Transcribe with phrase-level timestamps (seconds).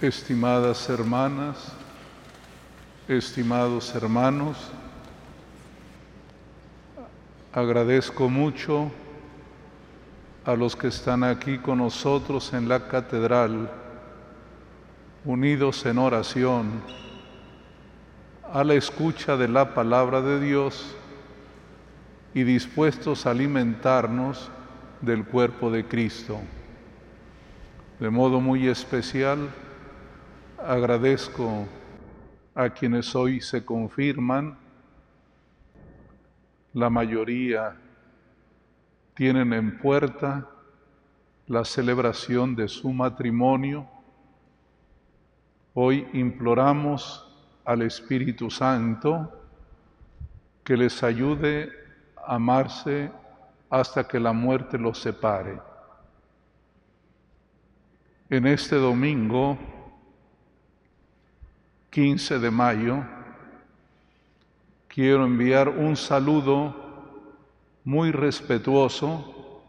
[0.00, 1.72] estimadas hermanas,
[3.08, 4.56] estimados hermanos,
[7.52, 8.92] agradezco mucho
[10.44, 13.68] a los que están aquí con nosotros en la catedral,
[15.24, 16.80] unidos en oración,
[18.52, 20.94] a la escucha de la palabra de Dios
[22.34, 24.48] y dispuestos a alimentarnos
[25.00, 26.38] del cuerpo de Cristo.
[27.98, 29.48] De modo muy especial,
[30.58, 31.66] agradezco
[32.54, 34.58] a quienes hoy se confirman,
[36.72, 37.76] la mayoría
[39.14, 40.48] tienen en puerta
[41.46, 43.88] la celebración de su matrimonio.
[45.74, 47.24] Hoy imploramos
[47.64, 49.32] al Espíritu Santo
[50.64, 51.70] que les ayude
[52.16, 53.10] a amarse
[53.70, 55.58] hasta que la muerte los separe.
[58.28, 59.56] En este domingo
[61.90, 63.02] 15 de mayo,
[64.88, 66.76] quiero enviar un saludo
[67.82, 69.62] muy respetuoso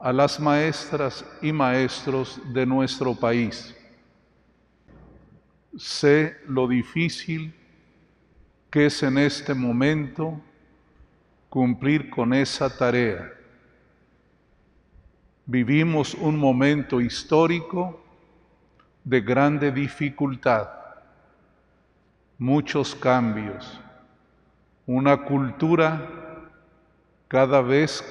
[0.00, 3.74] a las maestras y maestros de nuestro país.
[5.76, 7.54] Sé lo difícil
[8.68, 10.40] que es en este momento
[11.48, 13.32] cumplir con esa tarea.
[15.46, 18.04] Vivimos un momento histórico
[19.04, 20.77] de grande dificultad
[22.38, 23.80] muchos cambios,
[24.86, 26.08] una cultura
[27.26, 28.04] cada vez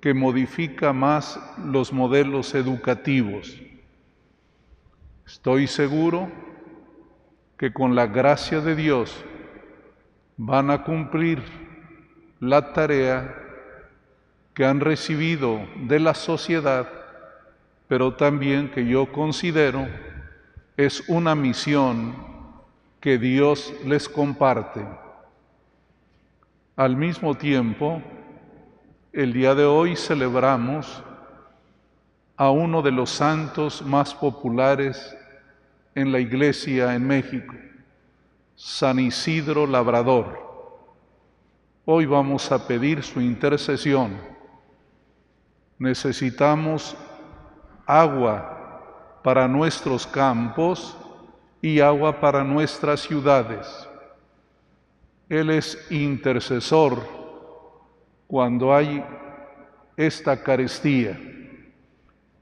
[0.00, 3.60] que modifica más los modelos educativos.
[5.26, 6.30] Estoy seguro
[7.56, 9.24] que con la gracia de Dios
[10.36, 11.42] van a cumplir
[12.40, 13.38] la tarea
[14.54, 16.88] que han recibido de la sociedad,
[17.88, 19.86] pero también que yo considero
[20.76, 22.31] es una misión
[23.02, 24.86] que Dios les comparte.
[26.76, 28.00] Al mismo tiempo,
[29.12, 31.02] el día de hoy celebramos
[32.36, 35.16] a uno de los santos más populares
[35.96, 37.52] en la iglesia en México,
[38.54, 40.38] San Isidro Labrador.
[41.84, 44.16] Hoy vamos a pedir su intercesión.
[45.76, 46.96] Necesitamos
[47.84, 50.96] agua para nuestros campos
[51.62, 53.88] y agua para nuestras ciudades.
[55.28, 57.00] Él es intercesor
[58.26, 59.02] cuando hay
[59.96, 61.18] esta carestía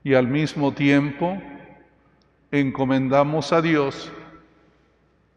[0.02, 1.40] y al mismo tiempo
[2.50, 4.10] encomendamos a Dios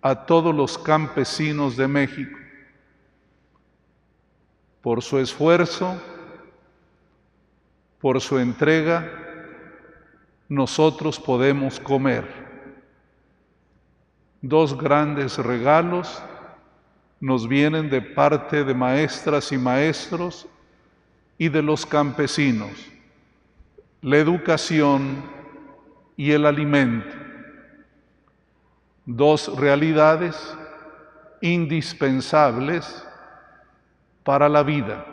[0.01, 2.39] a todos los campesinos de México
[4.81, 6.01] por su esfuerzo,
[8.00, 9.09] por su entrega,
[10.50, 12.43] nosotros podemos comer
[14.44, 16.22] dos grandes regalos
[17.22, 20.46] nos vienen de parte de maestras y maestros
[21.38, 22.72] y de los campesinos,
[24.02, 25.24] la educación
[26.18, 27.16] y el alimento,
[29.06, 30.36] dos realidades
[31.40, 33.08] indispensables
[34.25, 35.06] para la vida.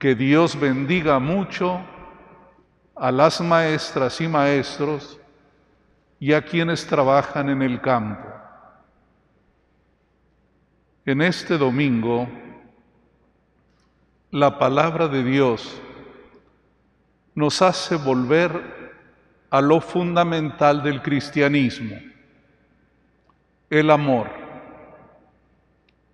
[0.00, 1.80] Que Dios bendiga mucho
[2.96, 5.20] a las maestras y maestros
[6.20, 8.26] y a quienes trabajan en el campo.
[11.04, 12.28] En este domingo,
[14.30, 15.80] la palabra de Dios
[17.34, 18.98] nos hace volver
[19.48, 21.96] a lo fundamental del cristianismo,
[23.70, 24.28] el amor.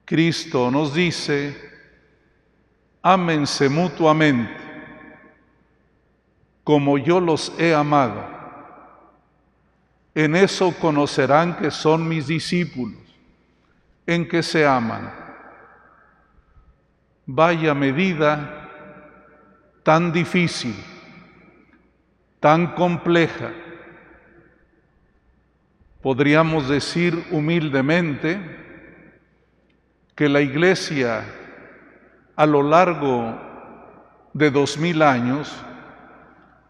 [0.04, 1.56] Cristo nos dice,
[3.02, 4.62] ámense mutuamente,
[6.62, 8.33] como yo los he amado
[10.14, 12.98] en eso conocerán que son mis discípulos,
[14.06, 15.12] en que se aman.
[17.26, 18.70] Vaya medida
[19.82, 20.76] tan difícil,
[22.38, 23.52] tan compleja.
[26.00, 28.38] Podríamos decir humildemente
[30.14, 31.24] que la Iglesia
[32.36, 33.40] a lo largo
[34.32, 35.54] de dos mil años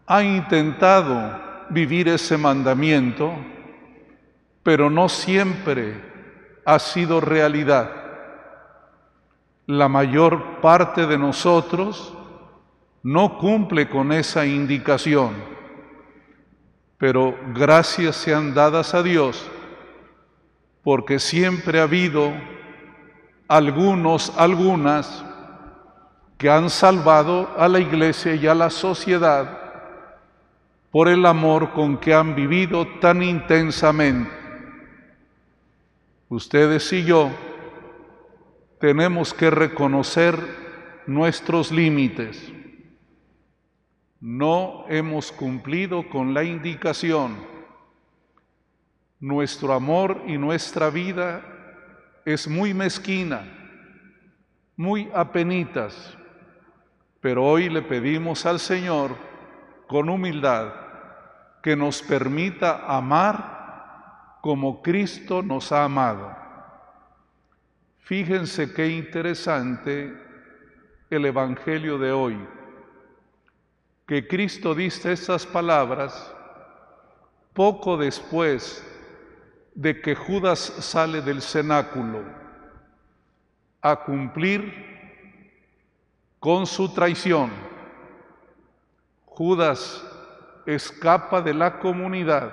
[0.07, 3.33] ha intentado vivir ese mandamiento,
[4.63, 6.01] pero no siempre
[6.65, 7.91] ha sido realidad.
[9.67, 12.13] La mayor parte de nosotros
[13.03, 15.33] no cumple con esa indicación,
[16.97, 19.49] pero gracias sean dadas a Dios,
[20.83, 22.31] porque siempre ha habido
[23.47, 25.23] algunos, algunas,
[26.37, 29.64] que han salvado a la iglesia y a la sociedad
[30.95, 34.31] por el amor con que han vivido tan intensamente.
[36.29, 37.31] Ustedes y yo
[38.79, 40.39] tenemos que reconocer
[41.05, 42.49] nuestros límites.
[44.21, 47.35] No hemos cumplido con la indicación.
[49.19, 51.41] Nuestro amor y nuestra vida
[52.23, 53.43] es muy mezquina,
[54.77, 56.17] muy apenitas,
[57.19, 59.11] pero hoy le pedimos al Señor
[59.87, 60.84] con humildad
[61.65, 66.31] que nos permita amar como Cristo nos ha amado.
[67.97, 70.15] Fíjense qué interesante
[71.09, 72.37] el Evangelio de hoy,
[74.05, 76.31] que Cristo dice estas palabras
[77.53, 78.85] poco después
[79.73, 82.21] de que Judas sale del cenáculo
[83.81, 84.71] a cumplir
[86.39, 87.49] con su traición.
[89.25, 90.14] Judas
[90.65, 92.51] escapa de la comunidad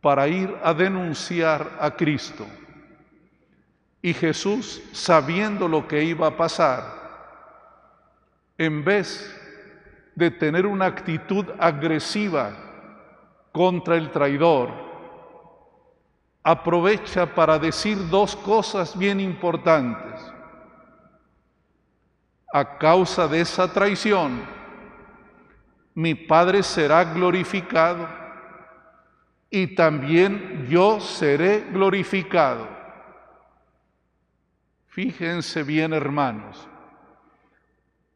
[0.00, 2.46] para ir a denunciar a Cristo.
[4.00, 6.84] Y Jesús, sabiendo lo que iba a pasar,
[8.56, 9.34] en vez
[10.14, 12.52] de tener una actitud agresiva
[13.52, 14.70] contra el traidor,
[16.42, 20.20] aprovecha para decir dos cosas bien importantes.
[22.52, 24.55] A causa de esa traición,
[25.96, 28.06] mi Padre será glorificado
[29.48, 32.68] y también yo seré glorificado.
[34.88, 36.68] Fíjense bien, hermanos,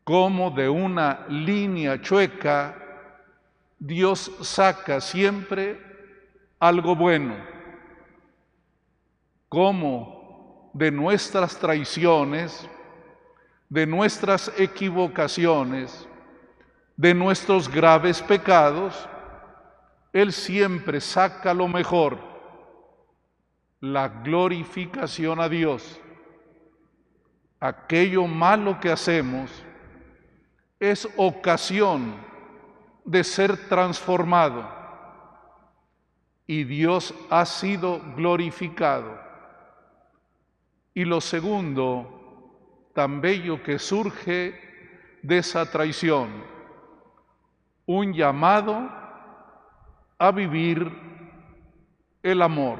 [0.05, 2.77] cómo de una línea chueca
[3.79, 5.81] Dios saca siempre
[6.59, 7.35] algo bueno,
[9.49, 12.69] cómo de nuestras traiciones,
[13.71, 16.06] de nuestras equivocaciones,
[17.00, 19.08] de nuestros graves pecados,
[20.12, 22.19] Él siempre saca lo mejor,
[23.81, 25.99] la glorificación a Dios.
[27.58, 29.50] Aquello malo que hacemos
[30.79, 32.17] es ocasión
[33.06, 34.69] de ser transformado
[36.46, 39.19] y Dios ha sido glorificado.
[40.93, 46.60] Y lo segundo, tan bello que surge de esa traición,
[47.99, 48.89] un llamado
[50.19, 50.91] a vivir
[52.23, 52.79] el amor.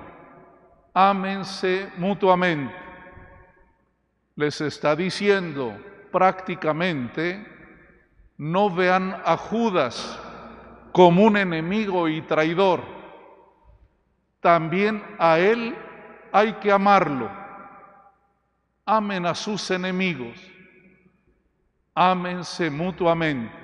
[0.95, 2.75] Ámense mutuamente.
[4.37, 5.77] Les está diciendo
[6.13, 7.45] prácticamente,
[8.37, 10.19] no vean a Judas
[10.93, 12.81] como un enemigo y traidor.
[14.41, 15.77] También a él
[16.33, 17.29] hay que amarlo.
[18.87, 20.39] Amen a sus enemigos.
[21.95, 23.60] Ámense mutuamente.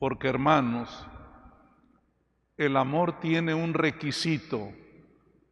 [0.00, 1.06] Porque hermanos,
[2.56, 4.72] el amor tiene un requisito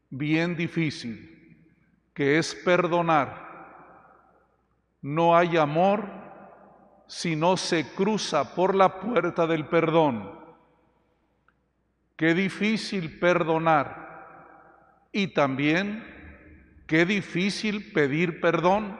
[0.08, 1.66] bien difícil,
[2.14, 3.46] que es perdonar.
[5.02, 6.08] No hay amor
[7.06, 10.32] si no se cruza por la puerta del perdón.
[12.16, 16.02] Qué difícil perdonar y también
[16.86, 18.98] qué difícil pedir perdón.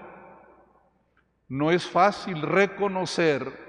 [1.49, 3.68] No es fácil reconocer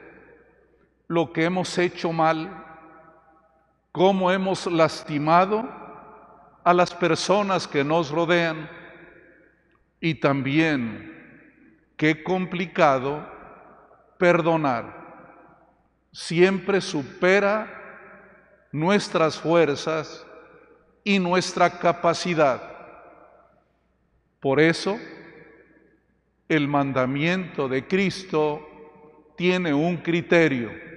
[1.09, 2.63] lo que hemos hecho mal,
[3.91, 5.67] cómo hemos lastimado
[6.63, 8.69] a las personas que nos rodean
[9.99, 13.27] y también qué complicado
[14.19, 14.99] perdonar.
[16.11, 20.23] Siempre supera nuestras fuerzas
[21.03, 22.61] y nuestra capacidad.
[24.39, 24.99] Por eso,
[26.47, 30.88] el mandamiento de Cristo tiene un criterio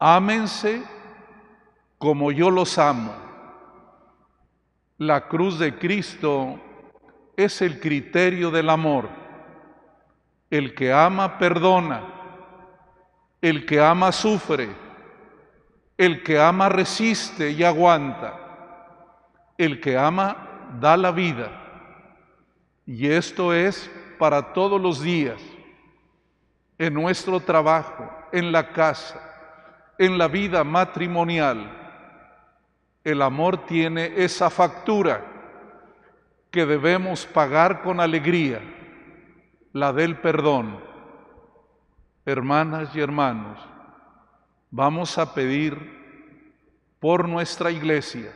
[0.00, 0.82] ámense
[1.98, 3.14] como yo los amo.
[4.96, 6.58] La cruz de Cristo
[7.36, 9.08] es el criterio del amor.
[10.50, 12.02] El que ama perdona,
[13.40, 14.68] el que ama sufre,
[15.96, 18.34] el que ama resiste y aguanta,
[19.56, 21.50] el que ama da la vida.
[22.86, 23.88] Y esto es
[24.18, 25.40] para todos los días,
[26.78, 29.29] en nuestro trabajo, en la casa,
[30.00, 31.70] en la vida matrimonial,
[33.04, 35.22] el amor tiene esa factura
[36.50, 38.62] que debemos pagar con alegría,
[39.74, 40.80] la del perdón.
[42.24, 43.60] Hermanas y hermanos,
[44.70, 45.76] vamos a pedir
[46.98, 48.32] por nuestra iglesia,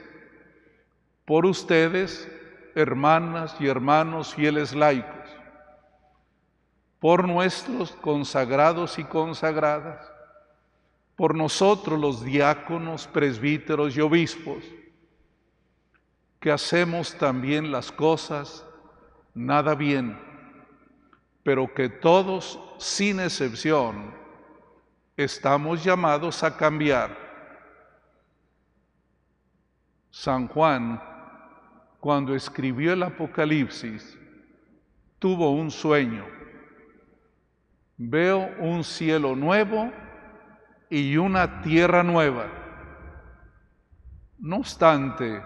[1.24, 2.30] por ustedes,
[2.74, 5.30] hermanas y hermanos fieles laicos,
[7.00, 10.13] por nuestros consagrados y consagradas,
[11.16, 14.64] por nosotros los diáconos, presbíteros y obispos,
[16.40, 18.66] que hacemos también las cosas
[19.32, 20.18] nada bien,
[21.42, 24.14] pero que todos, sin excepción,
[25.16, 27.16] estamos llamados a cambiar.
[30.10, 31.02] San Juan,
[32.00, 34.18] cuando escribió el Apocalipsis,
[35.18, 36.24] tuvo un sueño.
[37.96, 39.90] Veo un cielo nuevo
[40.90, 42.46] y una tierra nueva.
[44.38, 45.42] No obstante,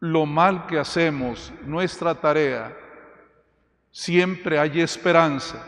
[0.00, 2.76] lo mal que hacemos, nuestra tarea,
[3.90, 5.64] siempre hay esperanza.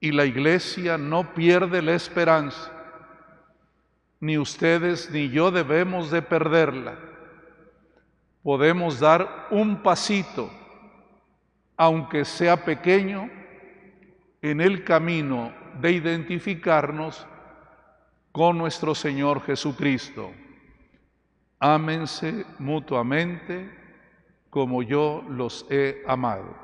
[0.00, 2.70] Y la iglesia no pierde la esperanza.
[4.20, 6.94] Ni ustedes ni yo debemos de perderla.
[8.42, 10.50] Podemos dar un pasito,
[11.76, 13.30] aunque sea pequeño,
[14.42, 17.26] en el camino de identificarnos
[18.32, 20.32] con nuestro Señor Jesucristo.
[21.58, 23.70] Ámense mutuamente
[24.50, 26.63] como yo los he amado.